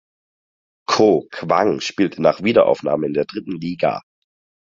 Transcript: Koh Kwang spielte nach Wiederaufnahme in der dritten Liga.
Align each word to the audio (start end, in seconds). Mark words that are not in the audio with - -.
Koh 0.87 1.27
Kwang 1.29 1.79
spielte 1.79 2.23
nach 2.23 2.41
Wiederaufnahme 2.41 3.05
in 3.05 3.13
der 3.13 3.25
dritten 3.25 3.57
Liga. 3.61 4.01